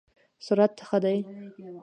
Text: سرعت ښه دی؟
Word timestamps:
سرعت 0.45 0.73
ښه 0.87 0.97
دی؟ 1.03 1.17